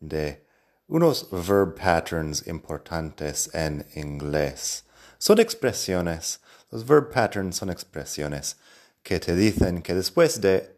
de 0.00 0.44
unos 0.86 1.28
verb 1.30 1.74
patterns 1.74 2.46
importantes 2.46 3.48
en 3.54 3.86
inglés. 3.94 4.84
Son 5.18 5.38
expresiones, 5.38 6.40
los 6.70 6.84
verb 6.84 7.10
patterns 7.10 7.56
son 7.56 7.70
expresiones 7.70 8.56
que 9.02 9.18
te 9.18 9.34
dicen 9.34 9.82
que 9.82 9.94
después 9.94 10.40
de 10.40 10.76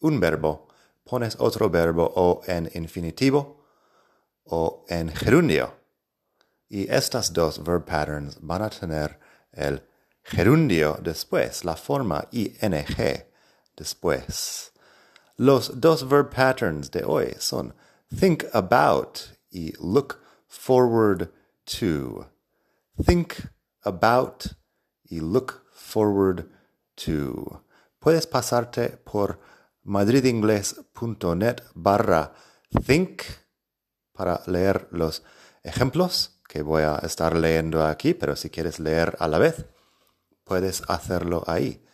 un 0.00 0.20
verbo 0.20 0.68
pones 1.04 1.36
otro 1.38 1.70
verbo 1.70 2.12
o 2.16 2.42
en 2.46 2.70
infinitivo 2.74 3.64
o 4.44 4.84
en 4.88 5.10
gerundio. 5.10 5.74
Y 6.68 6.90
estas 6.90 7.32
dos 7.32 7.62
verb 7.62 7.84
patterns 7.84 8.38
van 8.40 8.62
a 8.62 8.70
tener 8.70 9.18
el 9.52 9.82
gerundio 10.22 10.98
después, 11.02 11.64
la 11.64 11.76
forma 11.76 12.28
ing 12.32 12.84
después. 13.76 14.72
Los 15.36 15.80
dos 15.80 16.08
verb 16.08 16.30
patterns 16.30 16.90
de 16.90 17.04
hoy 17.04 17.34
son 17.38 17.74
think 18.14 18.44
about 18.52 19.38
y 19.50 19.72
look 19.78 20.20
forward 20.46 21.30
to. 21.66 22.26
Think 23.02 23.48
about 23.84 24.54
y 25.10 25.20
look 25.20 25.64
forward 25.72 26.48
to. 26.96 27.64
Puedes 28.00 28.26
pasarte 28.26 28.98
por 29.04 29.40
madridingles.net 29.84 31.62
barra 31.74 32.32
think 32.84 33.22
para 34.12 34.42
leer 34.46 34.88
los 34.90 35.22
ejemplos 35.62 36.40
que 36.48 36.62
voy 36.62 36.82
a 36.82 36.96
estar 36.96 37.36
leyendo 37.36 37.84
aquí, 37.86 38.14
pero 38.14 38.36
si 38.36 38.50
quieres 38.50 38.80
leer 38.80 39.16
a 39.20 39.28
la 39.28 39.38
vez, 39.38 39.66
puedes 40.44 40.82
hacerlo 40.88 41.44
ahí. 41.46 41.84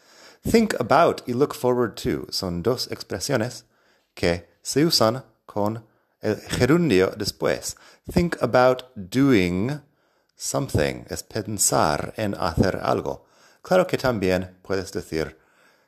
Think 0.43 0.75
about 0.79 1.23
y 1.27 1.33
look 1.33 1.55
forward 1.55 1.95
to 1.95 2.27
son 2.31 2.63
dos 2.63 2.91
expresiones 2.91 3.67
que 4.15 4.49
se 4.63 4.85
usan 4.85 5.25
con 5.47 5.85
el 6.25 6.41
gerundio 6.41 7.13
después. 7.17 7.77
Think 8.11 8.43
about 8.43 8.85
doing 8.97 9.83
something 10.35 11.05
es 11.11 11.23
pensar 11.23 12.15
en 12.17 12.35
hacer 12.35 12.81
algo. 12.83 13.27
Claro 13.63 13.87
que 13.87 13.99
también 13.99 14.57
puedes 14.63 14.91
decir 14.93 15.39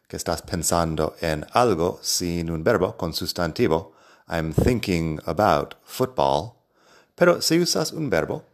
que 0.06 0.16
estás 0.16 0.42
pensando 0.42 1.16
en 1.20 1.46
algo 1.52 1.98
sin 2.02 2.50
un 2.50 2.62
verbo 2.62 2.96
con 2.96 3.14
sustantivo. 3.14 3.94
I'm 4.28 4.52
thinking 4.52 5.20
about 5.24 5.74
football. 5.84 6.52
Pero 7.14 7.40
si 7.40 7.58
usas 7.58 7.92
un 7.92 8.10
verbo, 8.10 8.44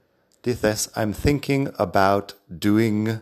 dices 0.44 0.90
I'm 0.94 1.12
thinking 1.12 1.72
about 1.78 2.34
doing 2.48 3.20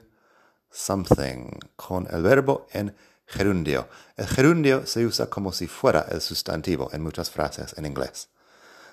something 0.71 1.59
con 1.77 2.07
el 2.11 2.23
verbo 2.23 2.67
en 2.73 2.95
gerundio. 3.27 3.89
El 4.17 4.27
gerundio 4.27 4.87
se 4.87 5.07
usa 5.07 5.31
como 5.31 5.51
si 5.53 5.67
fuera 5.67 6.07
el 6.11 6.21
sustantivo 6.21 6.91
en 6.93 7.03
muchas 7.03 7.31
frases 7.31 7.75
en 7.79 7.87
inglés. 7.87 8.29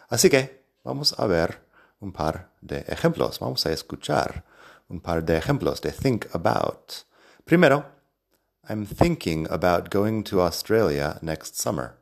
Así 0.09 0.30
que 0.30 0.63
vamos 0.83 1.13
a 1.17 1.27
ver 1.27 1.59
un 2.00 2.11
par 2.11 2.50
de 2.61 2.86
ejemplos. 2.88 3.39
Vamos 3.39 3.66
a 3.66 3.72
escuchar 3.72 4.44
un 4.89 5.00
par 5.00 5.23
de 5.23 5.38
ejemplos 5.38 5.81
de 5.81 5.91
think 5.91 6.28
about. 6.34 7.03
Primero, 7.45 7.85
I'm 8.69 8.85
thinking 8.85 9.47
about 9.50 9.90
going 9.90 10.23
to 10.23 10.41
Australia 10.41 11.19
next 11.22 11.56
summer. 11.57 11.97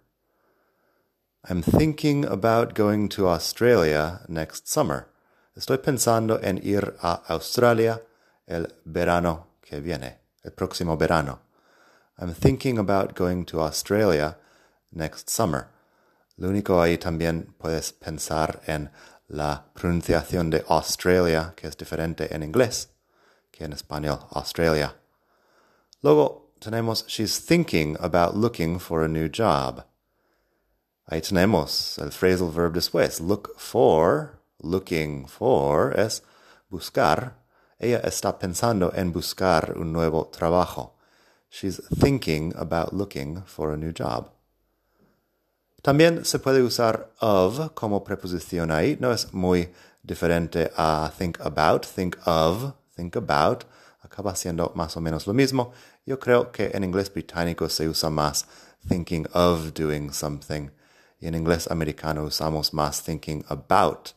I'm 1.48 1.62
thinking 1.62 2.26
about 2.26 2.74
going 2.74 3.08
to 3.10 3.28
Australia 3.28 4.22
next 4.28 4.68
summer. 4.68 5.08
Estoy 5.56 5.78
pensando 5.78 6.40
en 6.42 6.60
ir 6.64 6.96
a 7.02 7.22
Australia 7.30 8.02
el 8.48 8.68
verano 8.84 9.48
que 9.62 9.80
viene, 9.80 10.18
el 10.44 10.52
próximo 10.52 10.98
verano. 10.98 11.40
I'm 12.20 12.34
thinking 12.34 12.78
about 12.78 13.16
going 13.16 13.46
to 13.46 13.62
Australia 13.62 14.38
next 14.92 15.30
summer. 15.30 15.70
Lo 16.38 16.50
único 16.50 16.82
ahí 16.82 16.98
también 16.98 17.54
puedes 17.58 17.94
pensar 17.94 18.62
en 18.68 18.92
la 19.28 19.66
pronunciación 19.74 20.50
de 20.50 20.64
Australia, 20.68 21.54
que 21.56 21.68
es 21.68 21.78
diferente 21.78 22.34
en 22.34 22.44
inglés 22.44 22.90
que 23.52 23.64
en 23.64 23.74
español, 23.74 24.20
Australia. 24.32 24.96
Luego 26.02 26.52
tenemos 26.60 27.06
She's 27.08 27.40
thinking 27.40 27.96
about 28.02 28.36
looking 28.36 28.80
for 28.80 29.04
a 29.04 29.08
new 29.08 29.30
job. 29.30 29.86
Ahí 31.08 31.22
tenemos 31.22 31.98
el 32.00 32.12
phrasal 32.12 32.52
verb 32.52 32.74
después. 32.74 33.22
Look 33.22 33.58
for, 33.58 34.42
looking 34.62 35.28
for, 35.28 35.98
es 35.98 36.22
buscar 36.70 37.46
ella 37.78 38.00
está 38.00 38.40
pensando 38.40 38.92
en 38.96 39.12
buscar 39.12 39.74
un 39.78 39.92
nuevo 39.92 40.30
trabajo. 40.32 40.96
She's 41.50 41.82
thinking 42.00 42.54
about 42.56 42.94
looking 42.94 43.44
for 43.46 43.74
a 43.74 43.78
new 43.78 43.92
job. 43.92 44.35
También 45.86 46.26
se 46.26 46.40
puede 46.40 46.64
usar 46.64 47.12
of 47.20 47.74
como 47.76 48.04
preposición 48.04 48.72
ahí. 48.72 48.98
No 49.00 49.12
es 49.12 49.32
muy 49.36 49.72
diferente 50.02 50.72
a 50.76 51.12
think 51.16 51.40
about, 51.42 51.86
think 51.86 52.18
of, 52.26 52.74
think 52.96 53.16
about. 53.16 53.66
Acaba 54.02 54.36
siendo 54.36 54.72
más 54.74 54.98
o 54.98 55.00
menos 55.00 55.28
lo 55.28 55.34
mismo. 55.36 55.74
Yo 56.04 56.18
creo 56.18 56.52
que 56.52 56.72
en 56.74 56.84
inglés 56.84 57.14
británico 57.14 57.70
se 57.70 57.88
usa 57.88 58.10
más 58.10 58.48
thinking 58.90 59.28
of 59.34 59.76
doing 59.76 60.12
something. 60.12 60.72
Y 61.20 61.28
en 61.28 61.36
inglés 61.36 61.70
americano 61.70 62.24
usamos 62.24 62.74
más 62.74 63.04
thinking 63.04 63.46
about 63.50 64.10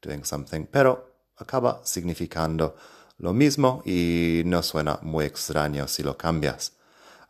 doing 0.00 0.24
something. 0.24 0.64
Pero 0.70 1.12
acaba 1.38 1.80
significando 1.82 2.76
lo 3.18 3.32
mismo 3.32 3.82
y 3.84 4.42
no 4.46 4.62
suena 4.62 5.00
muy 5.02 5.24
extraño 5.24 5.88
si 5.88 6.04
lo 6.04 6.16
cambias. 6.16 6.74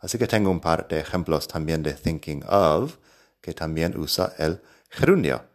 Así 0.01 0.19
que 0.19 0.27
tengo 0.27 0.51
un 0.51 0.59
par 0.59 0.87
de 0.87 0.99
ejemplos 0.99 1.47
también 1.47 1.81
de 1.81 1.93
thinking 1.93 2.43
of, 2.47 2.97
que 3.47 3.53
también 3.53 3.97
usa 3.97 4.33
el 4.37 4.61
gerundio. 4.89 5.45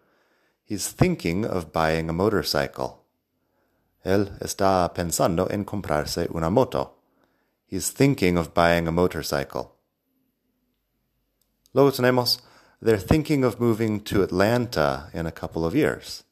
He's 0.65 0.95
thinking 0.95 1.45
of 1.45 1.73
buying 1.75 2.09
a 2.09 2.15
motorcycle. 2.15 3.03
Él 4.03 4.31
está 4.41 4.91
pensando 4.95 5.47
en 5.51 5.65
comprarse 5.65 6.27
una 6.33 6.49
moto. 6.49 6.97
He's 7.67 7.93
thinking 7.93 8.39
of 8.39 8.55
buying 8.55 8.89
a 8.89 8.91
motorcycle. 8.91 9.77
Luego 11.75 11.93
tenemos, 11.93 12.41
they're 12.81 12.99
thinking 12.99 13.45
of 13.45 13.61
moving 13.61 14.01
to 14.01 14.23
Atlanta 14.23 15.11
in 15.13 15.27
a 15.27 15.33
couple 15.33 15.67
of 15.67 15.75
years. 15.75 16.25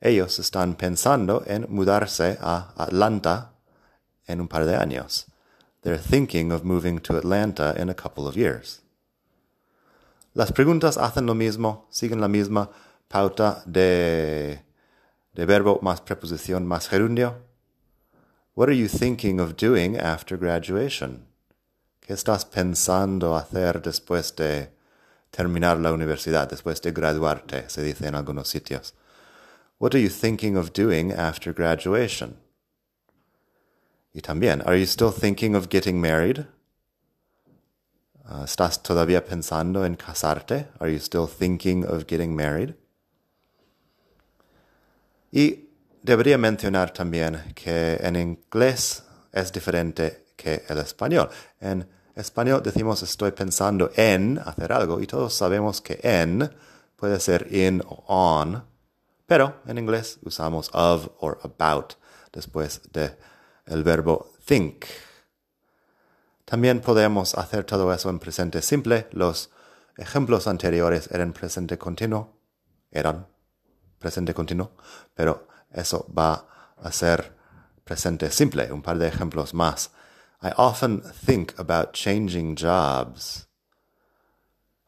Ellos 0.00 0.40
están 0.40 0.74
pensando 0.74 1.44
en 1.46 1.68
mudarse 1.70 2.38
a 2.40 2.74
Atlanta 2.76 3.52
en 4.26 4.40
un 4.40 4.48
par 4.48 4.66
de 4.66 4.74
años. 4.74 5.26
They're 5.82 5.96
thinking 5.96 6.50
of 6.50 6.64
moving 6.64 6.98
to 7.02 7.16
Atlanta 7.16 7.72
in 7.78 7.88
a 7.88 7.94
couple 7.94 8.26
of 8.26 8.36
years. 8.36 8.80
Las 10.40 10.52
preguntas 10.52 10.96
hacen 10.96 11.26
lo 11.26 11.34
mismo, 11.34 11.86
siguen 11.90 12.18
la 12.18 12.26
misma 12.26 12.70
pauta 13.08 13.62
de, 13.66 14.64
de 15.34 15.44
verbo 15.44 15.80
más 15.82 16.00
preposición 16.00 16.66
más 16.66 16.88
gerundio. 16.88 17.44
What 18.54 18.68
are 18.68 18.74
you 18.74 18.88
thinking 18.88 19.38
of 19.38 19.54
doing 19.56 19.98
after 19.98 20.38
graduation? 20.38 21.26
¿Qué 22.00 22.14
estás 22.14 22.46
pensando 22.46 23.36
hacer 23.36 23.82
después 23.82 24.34
de 24.34 24.70
terminar 25.30 25.78
la 25.78 25.92
universidad, 25.92 26.48
después 26.48 26.80
de 26.80 26.92
graduarte, 26.92 27.68
se 27.68 27.82
dice 27.82 28.06
en 28.06 28.14
algunos 28.14 28.48
sitios? 28.48 28.94
What 29.78 29.90
are 29.92 30.02
you 30.02 30.08
thinking 30.08 30.56
of 30.56 30.72
doing 30.72 31.12
after 31.12 31.52
graduation? 31.52 32.38
Y 34.14 34.22
también, 34.22 34.62
are 34.64 34.78
you 34.78 34.86
still 34.86 35.12
thinking 35.12 35.54
of 35.54 35.68
getting 35.68 36.00
married? 36.00 36.46
Uh, 38.30 38.44
¿Estás 38.44 38.80
todavía 38.80 39.24
pensando 39.24 39.84
en 39.84 39.96
casarte? 39.96 40.68
Are 40.78 40.92
you 40.92 41.00
still 41.00 41.26
thinking 41.26 41.84
of 41.84 42.04
getting 42.06 42.32
married? 42.32 42.76
Y 45.32 45.68
debería 46.00 46.38
mencionar 46.38 46.92
también 46.92 47.52
que 47.56 47.96
en 47.96 48.14
inglés 48.14 49.02
es 49.32 49.50
diferente 49.50 50.26
que 50.36 50.62
el 50.68 50.78
español. 50.78 51.28
En 51.60 51.88
español 52.14 52.62
decimos 52.62 53.02
estoy 53.02 53.32
pensando 53.32 53.90
en 53.96 54.38
hacer 54.38 54.72
algo 54.72 55.00
y 55.00 55.08
todos 55.08 55.34
sabemos 55.34 55.80
que 55.80 55.98
en 56.00 56.48
puede 56.94 57.18
ser 57.18 57.52
in 57.52 57.82
o 57.84 58.04
on 58.06 58.64
pero 59.26 59.56
en 59.66 59.78
inglés 59.78 60.20
usamos 60.22 60.70
of 60.72 61.08
or 61.18 61.40
about 61.42 61.94
después 62.32 62.80
de 62.92 63.16
el 63.66 63.82
verbo 63.82 64.30
think. 64.44 64.84
También 66.50 66.80
podemos 66.80 67.36
hacer 67.36 67.62
todo 67.62 67.94
eso 67.94 68.10
en 68.10 68.18
presente 68.18 68.60
simple. 68.60 69.06
Los 69.12 69.50
ejemplos 69.96 70.48
anteriores 70.48 71.08
eran 71.12 71.32
presente 71.32 71.78
continuo, 71.78 72.40
eran, 72.90 73.28
presente 74.00 74.34
continuo, 74.34 74.72
pero 75.14 75.46
eso 75.70 76.04
va 76.12 76.44
a 76.76 76.90
ser 76.90 77.36
presente 77.84 78.32
simple. 78.32 78.72
Un 78.72 78.82
par 78.82 78.98
de 78.98 79.06
ejemplos 79.06 79.54
más. 79.54 79.92
I 80.42 80.50
often 80.56 81.02
think 81.24 81.54
about 81.56 81.92
changing 81.92 82.56
jobs. 82.56 83.46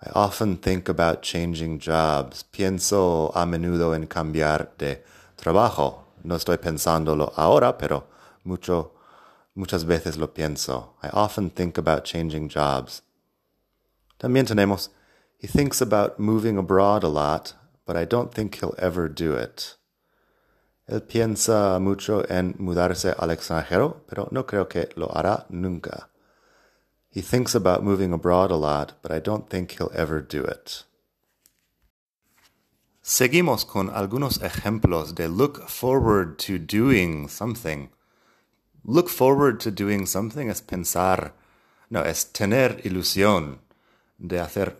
I 0.04 0.10
often 0.14 0.58
think 0.58 0.88
about 0.88 1.22
changing 1.22 1.78
jobs. 1.78 2.42
Pienso 2.42 3.30
a 3.36 3.46
menudo 3.46 3.94
en 3.94 4.08
cambiar 4.08 4.74
de 4.78 5.04
trabajo. 5.36 6.08
No 6.24 6.34
estoy 6.34 6.58
pensándolo 6.58 7.32
ahora, 7.36 7.78
pero 7.78 8.08
mucho, 8.42 8.94
muchas 9.54 9.84
veces 9.84 10.16
lo 10.16 10.28
pienso. 10.28 10.94
I 11.02 11.08
often 11.12 11.50
think 11.50 11.78
about 11.78 12.04
changing 12.04 12.48
jobs. 12.48 13.02
También 14.18 14.46
tenemos, 14.46 14.90
he 15.38 15.46
thinks 15.46 15.80
about 15.80 16.18
moving 16.18 16.56
abroad 16.56 17.02
a 17.02 17.08
lot, 17.08 17.54
but 17.86 17.96
I 17.96 18.04
don't 18.04 18.32
think 18.32 18.56
he'll 18.56 18.76
ever 18.78 19.08
do 19.08 19.34
it. 19.34 19.76
Él 20.88 21.02
piensa 21.02 21.80
mucho 21.80 22.22
en 22.28 22.54
mudarse 22.58 23.14
al 23.18 23.30
extranjero, 23.30 24.02
pero 24.06 24.28
no 24.30 24.44
creo 24.44 24.68
que 24.68 24.88
lo 24.96 25.08
hará 25.08 25.46
nunca. 25.48 26.08
He 27.10 27.20
thinks 27.20 27.54
about 27.54 27.82
moving 27.82 28.12
abroad 28.12 28.50
a 28.50 28.56
lot, 28.56 28.94
but 29.02 29.12
I 29.12 29.20
don't 29.20 29.48
think 29.48 29.72
he'll 29.72 29.92
ever 29.94 30.20
do 30.20 30.44
it. 30.44 30.84
Seguimos 33.02 33.66
con 33.66 33.90
algunos 33.90 34.38
ejemplos 34.38 35.14
de 35.14 35.28
look 35.28 35.68
forward 35.68 36.38
to 36.38 36.58
doing 36.58 37.28
something. 37.28 37.90
Look 38.84 39.08
forward 39.08 39.60
to 39.60 39.70
doing 39.70 40.06
something 40.06 40.48
es 40.48 40.60
pensar, 40.60 41.32
no, 41.90 42.02
es 42.04 42.32
tener 42.32 42.80
ilusión 42.84 43.60
de 44.18 44.40
hacer 44.40 44.76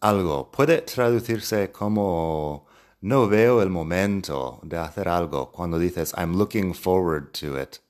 algo. 0.00 0.50
Puede 0.50 0.82
traducirse 0.82 1.72
como 1.72 2.66
no 3.00 3.26
veo 3.26 3.62
el 3.62 3.70
momento 3.70 4.60
de 4.62 4.76
hacer 4.78 5.08
algo 5.08 5.50
cuando 5.52 5.78
dices 5.78 6.12
I'm 6.16 6.36
looking 6.36 6.74
forward 6.74 7.32
to 7.40 7.58
it. 7.58 7.80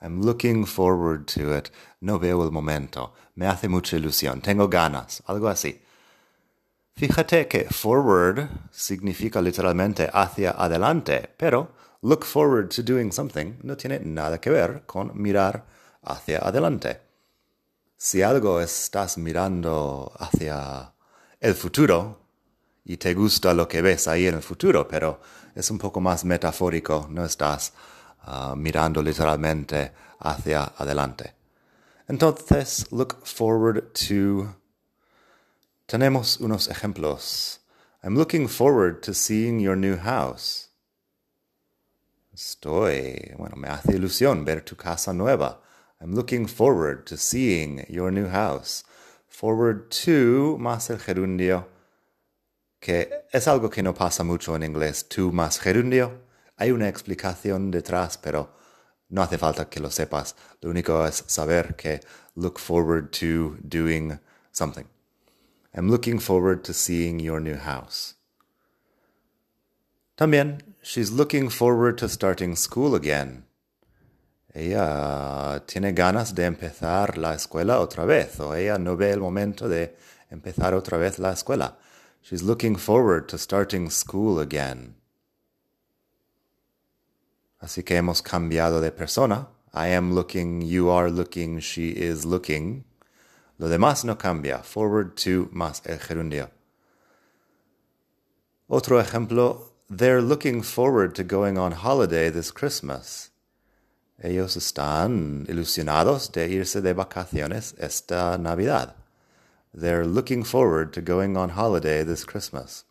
I'm 0.00 0.22
looking 0.22 0.64
forward 0.64 1.26
to 1.34 1.54
it. 1.54 1.70
No 2.00 2.18
veo 2.18 2.42
el 2.42 2.50
momento. 2.50 3.12
Me 3.34 3.46
hace 3.46 3.68
mucha 3.68 3.96
ilusión. 3.96 4.40
Tengo 4.40 4.68
ganas. 4.68 5.22
Algo 5.26 5.48
así. 5.48 5.82
Fíjate 6.96 7.46
que 7.48 7.64
forward 7.64 8.48
significa 8.70 9.40
literalmente 9.40 10.08
hacia 10.12 10.50
adelante, 10.52 11.30
pero 11.36 11.72
look 12.02 12.24
forward 12.24 12.70
to 12.70 12.82
doing 12.82 13.12
something 13.12 13.58
no 13.62 13.76
tiene 13.76 14.00
nada 14.00 14.40
que 14.40 14.50
ver 14.50 14.82
con 14.86 15.12
mirar 15.14 15.64
hacia 16.02 16.38
adelante. 16.38 17.00
Si 17.96 18.22
algo 18.22 18.60
estás 18.60 19.18
mirando 19.18 20.10
hacia 20.18 20.94
el 21.38 21.54
futuro 21.54 22.20
y 22.84 22.96
te 22.96 23.12
gusta 23.14 23.52
lo 23.52 23.68
que 23.68 23.82
ves 23.82 24.08
ahí 24.08 24.26
en 24.26 24.36
el 24.36 24.42
futuro, 24.42 24.88
pero 24.88 25.20
es 25.54 25.70
un 25.70 25.78
poco 25.78 26.00
más 26.00 26.24
metafórico, 26.24 27.06
no 27.10 27.24
estás 27.24 27.72
uh, 28.26 28.56
mirando 28.56 29.02
literalmente 29.02 29.92
hacia 30.20 30.72
adelante. 30.76 31.34
Entonces, 32.08 32.90
look 32.90 33.18
forward 33.24 33.92
to... 33.92 34.56
Tenemos 35.86 36.40
unos 36.40 36.68
ejemplos. 36.68 37.60
I'm 38.02 38.16
looking 38.16 38.48
forward 38.48 39.02
to 39.02 39.12
seeing 39.12 39.60
your 39.60 39.76
new 39.76 39.96
house. 39.96 40.69
Estoy, 42.32 43.34
bueno, 43.36 43.56
me 43.56 43.68
hace 43.68 43.96
ilusión 43.96 44.44
ver 44.44 44.62
tu 44.62 44.76
casa 44.76 45.12
nueva. 45.12 45.60
I'm 46.00 46.14
looking 46.14 46.46
forward 46.46 47.04
to 47.06 47.16
seeing 47.16 47.84
your 47.88 48.12
new 48.12 48.28
house. 48.28 48.84
Forward 49.28 49.90
to 50.04 50.56
más 50.58 50.90
el 50.90 50.98
gerundio, 50.98 51.68
que 52.80 53.26
es 53.32 53.48
algo 53.48 53.68
que 53.68 53.82
no 53.82 53.94
pasa 53.94 54.22
mucho 54.22 54.54
en 54.54 54.62
inglés. 54.62 55.08
To 55.08 55.32
más 55.32 55.58
gerundio 55.58 56.20
hay 56.56 56.70
una 56.70 56.88
explicación 56.88 57.70
detrás, 57.70 58.16
pero 58.16 58.50
no 59.08 59.22
hace 59.22 59.36
falta 59.36 59.68
que 59.68 59.80
lo 59.80 59.90
sepas. 59.90 60.36
Lo 60.60 60.70
único 60.70 61.04
es 61.04 61.24
saber 61.26 61.74
que 61.74 62.00
look 62.36 62.58
forward 62.58 63.10
to 63.10 63.56
doing 63.62 64.20
something. 64.52 64.86
I'm 65.74 65.90
looking 65.90 66.20
forward 66.20 66.62
to 66.64 66.72
seeing 66.72 67.18
your 67.18 67.40
new 67.40 67.56
house. 67.56 68.14
También, 70.16 70.69
she's 70.82 71.10
looking 71.10 71.48
forward 71.48 71.98
to 71.98 72.08
starting 72.08 72.56
school 72.56 72.94
again. 72.94 73.44
Ella 74.54 75.62
tiene 75.66 75.92
ganas 75.92 76.34
de 76.34 76.44
empezar 76.44 77.16
la 77.16 77.34
escuela 77.34 77.78
otra 77.78 78.04
vez, 78.04 78.40
o 78.40 78.54
ella 78.54 78.78
no 78.78 78.96
ve 78.96 79.12
el 79.12 79.20
momento 79.20 79.68
de 79.68 79.94
empezar 80.30 80.74
otra 80.74 80.98
vez 80.98 81.18
la 81.18 81.32
escuela. 81.32 81.76
She's 82.22 82.42
looking 82.42 82.76
forward 82.76 83.28
to 83.28 83.38
starting 83.38 83.90
school 83.90 84.40
again. 84.40 84.96
Así 87.60 87.84
que 87.84 87.96
hemos 87.96 88.22
cambiado 88.22 88.80
de 88.80 88.90
persona. 88.90 89.48
I 89.72 89.88
am 89.88 90.14
looking, 90.14 90.62
you 90.62 90.90
are 90.90 91.10
looking, 91.10 91.60
she 91.60 91.90
is 91.90 92.24
looking. 92.24 92.84
Lo 93.58 93.68
demás 93.68 94.04
no 94.04 94.16
cambia. 94.16 94.64
Forward 94.64 95.14
to 95.16 95.48
más 95.52 95.82
el 95.86 95.98
gerundio. 95.98 96.50
Otro 98.68 98.98
ejemplo. 98.98 99.70
They're 99.92 100.22
looking 100.22 100.62
forward 100.62 101.16
to 101.16 101.24
going 101.24 101.58
on 101.58 101.72
holiday 101.72 102.30
this 102.30 102.52
Christmas. 102.52 103.30
Ellos 104.22 104.56
están 104.56 105.46
ilusionados 105.48 106.30
de 106.30 106.48
irse 106.48 106.80
de 106.80 106.94
vacaciones 106.94 107.74
esta 107.76 108.38
Navidad. 108.38 108.94
They're 109.74 110.06
looking 110.06 110.44
forward 110.44 110.92
to 110.92 111.00
going 111.00 111.36
on 111.36 111.50
holiday 111.50 112.04
this 112.04 112.24
Christmas. 112.24 112.84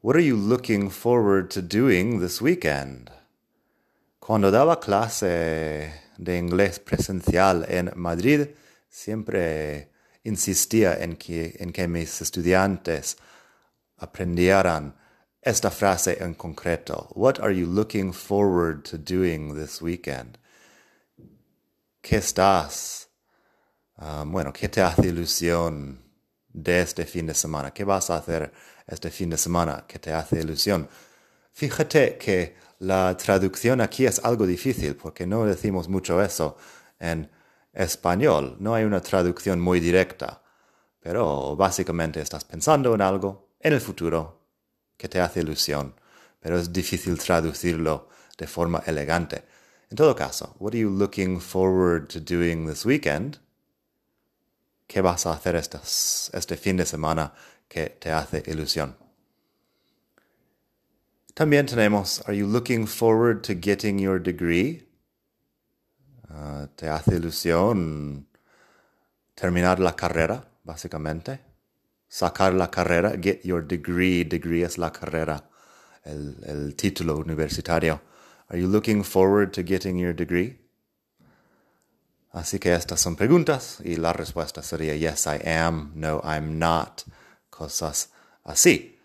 What 0.00 0.16
are 0.16 0.26
you 0.26 0.34
looking 0.34 0.90
forward 0.90 1.48
to 1.52 1.62
doing 1.62 2.18
this 2.18 2.42
weekend? 2.42 3.12
Cuando 4.18 4.50
daba 4.50 4.80
clase 4.80 5.92
de 6.18 6.36
inglés 6.36 6.80
presencial 6.80 7.64
en 7.68 7.92
Madrid, 7.94 8.48
siempre 8.90 9.92
insistía 10.24 11.00
en 11.00 11.14
que, 11.14 11.54
en 11.60 11.70
que 11.70 11.86
mis 11.86 12.20
estudiantes 12.20 13.16
aprendieran 14.02 14.94
esta 15.40 15.70
frase 15.70 16.18
en 16.20 16.34
concreto. 16.34 17.08
What 17.14 17.40
are 17.40 17.52
you 17.52 17.66
looking 17.66 18.12
forward 18.12 18.84
to 18.84 18.98
doing 18.98 19.54
this 19.54 19.80
weekend? 19.80 20.38
¿Qué 22.00 22.16
estás? 22.16 23.08
Uh, 23.96 24.24
bueno, 24.24 24.52
¿qué 24.52 24.68
te 24.68 24.82
hace 24.82 25.08
ilusión 25.08 26.02
de 26.48 26.82
este 26.82 27.06
fin 27.06 27.26
de 27.26 27.34
semana? 27.34 27.72
¿Qué 27.72 27.84
vas 27.84 28.10
a 28.10 28.16
hacer 28.16 28.52
este 28.86 29.10
fin 29.10 29.30
de 29.30 29.38
semana 29.38 29.84
que 29.86 29.98
te 29.98 30.12
hace 30.12 30.40
ilusión? 30.40 30.88
Fíjate 31.52 32.18
que 32.18 32.56
la 32.80 33.16
traducción 33.16 33.80
aquí 33.80 34.06
es 34.06 34.18
algo 34.24 34.46
difícil 34.46 34.96
porque 34.96 35.26
no 35.26 35.44
decimos 35.44 35.88
mucho 35.88 36.20
eso 36.20 36.56
en 36.98 37.30
español. 37.72 38.56
No 38.58 38.74
hay 38.74 38.84
una 38.84 39.00
traducción 39.00 39.60
muy 39.60 39.78
directa, 39.78 40.42
pero 41.00 41.54
básicamente 41.56 42.20
estás 42.20 42.44
pensando 42.44 42.94
en 42.94 43.00
algo 43.02 43.41
en 43.62 43.72
el 43.72 43.80
futuro 43.80 44.40
que 44.96 45.08
te 45.08 45.20
hace 45.20 45.40
ilusión, 45.40 45.94
pero 46.40 46.58
es 46.58 46.72
difícil 46.72 47.18
traducirlo 47.18 48.08
de 48.36 48.46
forma 48.46 48.82
elegante. 48.86 49.44
En 49.90 49.96
todo 49.96 50.14
caso, 50.14 50.56
what 50.58 50.72
are 50.72 50.78
you 50.78 50.90
looking 50.90 51.40
forward 51.40 52.08
to 52.08 52.20
doing 52.20 52.66
this 52.66 52.84
weekend? 52.84 53.38
¿Qué 54.86 55.00
vas 55.00 55.26
a 55.26 55.32
hacer 55.32 55.56
este 55.56 56.56
fin 56.56 56.76
de 56.76 56.84
semana 56.84 57.32
que 57.68 57.90
te 57.90 58.10
hace 58.10 58.42
ilusión? 58.46 58.96
También 61.34 61.66
tenemos, 61.66 62.22
are 62.26 62.36
you 62.36 62.46
looking 62.46 62.86
forward 62.86 63.42
to 63.42 63.54
getting 63.54 63.98
your 63.98 64.20
degree? 64.20 64.86
Uh, 66.28 66.66
¿Te 66.76 66.88
hace 66.88 67.16
ilusión 67.16 68.26
terminar 69.34 69.78
la 69.78 69.94
carrera, 69.94 70.44
básicamente? 70.64 71.51
Sacar 72.12 72.52
la 72.52 72.70
carrera, 72.70 73.16
get 73.16 73.42
your 73.42 73.66
degree, 73.66 74.22
degree 74.22 74.62
es 74.62 74.76
la 74.76 74.90
carrera, 74.90 75.48
el, 76.04 76.36
el 76.44 76.76
título 76.76 77.16
universitario. 77.16 78.02
Are 78.50 78.60
you 78.60 78.68
looking 78.68 79.02
forward 79.02 79.50
to 79.54 79.62
getting 79.62 79.98
your 79.98 80.14
degree? 80.14 80.60
Así 82.34 82.58
que 82.58 82.74
estas 82.74 83.00
son 83.00 83.16
preguntas 83.16 83.78
y 83.82 83.96
la 83.96 84.12
respuesta 84.12 84.62
sería 84.62 84.94
yes, 84.94 85.26
I 85.26 85.40
am, 85.48 85.92
no, 85.94 86.20
I'm 86.22 86.58
not, 86.58 87.04
cosas 87.48 88.10
así. 88.44 88.98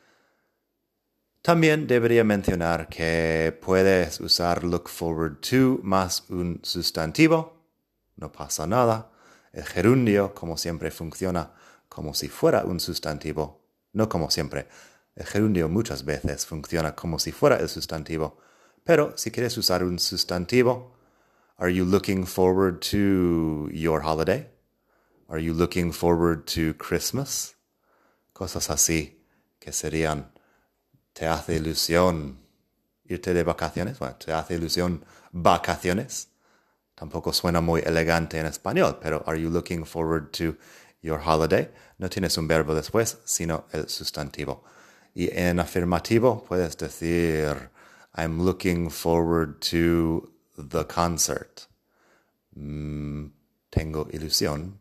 También 1.42 1.88
debería 1.88 2.26
mencionar 2.26 2.90
que 2.90 3.58
puedes 3.62 4.20
usar 4.20 4.66
look 4.66 4.90
forward 4.90 5.40
to 5.40 5.80
más 5.82 6.26
un 6.28 6.60
sustantivo, 6.62 7.70
no 8.18 8.34
pasa 8.34 8.68
nada. 8.68 9.12
El 9.54 9.64
gerundio, 9.64 10.34
como 10.34 10.58
siempre, 10.58 10.92
funciona 10.92 11.54
como 11.90 12.14
si 12.14 12.28
fuera 12.28 12.64
un 12.64 12.80
sustantivo, 12.80 13.62
no 13.94 14.10
como 14.10 14.30
siempre. 14.30 14.68
El 15.16 15.26
gerundio 15.26 15.70
muchas 15.70 16.06
veces 16.06 16.46
funciona 16.46 16.96
como 16.96 17.20
si 17.20 17.32
fuera 17.32 17.58
el 17.58 17.70
sustantivo, 17.70 18.38
pero 18.84 19.18
si 19.18 19.32
quieres 19.32 19.58
usar 19.58 19.84
un 19.84 20.00
sustantivo, 20.00 20.98
Are 21.60 21.72
you 21.72 21.86
looking 21.86 22.24
forward 22.24 22.82
to 22.92 23.68
your 23.74 24.02
holiday? 24.02 24.46
Are 25.28 25.40
you 25.40 25.54
looking 25.54 25.92
forward 25.92 26.46
to 26.54 26.76
Christmas? 26.76 27.56
Cosas 28.34 28.70
así 28.70 29.24
que 29.60 29.72
serían, 29.72 30.30
te 31.14 31.26
hace 31.26 31.56
ilusión 31.56 32.38
irte 33.06 33.34
de 33.34 33.44
vacaciones, 33.44 33.98
bueno, 33.98 34.16
te 34.18 34.32
hace 34.32 34.54
ilusión 34.54 35.04
vacaciones. 35.32 36.30
Tampoco 36.94 37.34
suena 37.34 37.60
muy 37.60 37.82
elegante 37.82 38.40
en 38.40 38.46
español, 38.46 39.00
pero 39.02 39.24
are 39.26 39.42
you 39.42 39.50
looking 39.50 39.84
forward 39.84 40.30
to 40.32 40.56
your 41.02 41.20
holiday? 41.20 41.70
No 41.98 42.10
tienes 42.10 42.38
un 42.38 42.48
verbo 42.48 42.76
después, 42.76 43.18
sino 43.26 43.66
el 43.72 43.90
sustantivo. 43.90 44.64
Y 45.14 45.30
en 45.32 45.60
afirmativo 45.60 46.44
puedes 46.44 46.78
decir, 46.78 47.72
I'm 48.16 48.44
looking 48.44 48.90
forward 48.90 49.60
to 49.72 50.32
the 50.58 50.86
concert. 50.86 51.68
Mm, 52.56 53.28
tengo 53.70 54.08
ilusión 54.12 54.80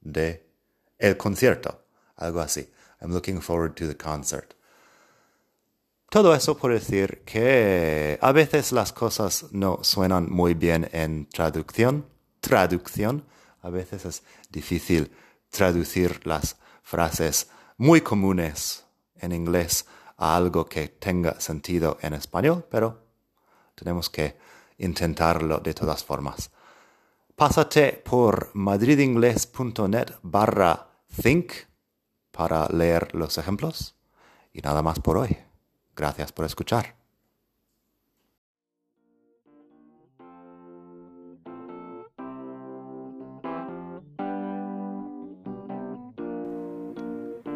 de 0.00 0.46
el 0.98 1.16
concierto, 1.16 1.84
algo 2.16 2.40
así. 2.40 2.68
I'm 3.00 3.12
looking 3.12 3.40
forward 3.40 3.74
to 3.76 3.86
the 3.86 3.96
concert. 3.96 4.54
Todo 6.10 6.32
eso 6.32 6.56
por 6.56 6.72
decir 6.72 7.22
que 7.24 8.18
a 8.22 8.32
veces 8.32 8.70
las 8.72 8.92
cosas 8.92 9.46
no 9.50 9.80
suenan 9.82 10.30
muy 10.30 10.54
bien 10.54 10.88
en 10.92 11.26
traducción. 11.28 12.06
Traducción. 12.40 13.24
A 13.64 13.70
veces 13.70 14.04
es 14.04 14.22
difícil 14.50 15.10
traducir 15.48 16.26
las 16.26 16.56
frases 16.82 17.48
muy 17.78 18.02
comunes 18.02 18.84
en 19.16 19.32
inglés 19.32 19.86
a 20.18 20.36
algo 20.36 20.66
que 20.66 20.88
tenga 20.88 21.40
sentido 21.40 21.96
en 22.02 22.12
español, 22.12 22.66
pero 22.70 23.06
tenemos 23.74 24.10
que 24.10 24.36
intentarlo 24.76 25.60
de 25.60 25.72
todas 25.72 26.04
formas. 26.04 26.50
Pásate 27.34 28.02
por 28.04 28.50
madridingles.net 28.52 30.12
barra 30.22 30.86
think 31.22 31.52
para 32.30 32.68
leer 32.68 33.14
los 33.14 33.38
ejemplos. 33.38 33.94
Y 34.52 34.60
nada 34.60 34.82
más 34.82 35.00
por 35.00 35.16
hoy. 35.16 35.38
Gracias 35.96 36.32
por 36.32 36.44
escuchar. 36.44 37.03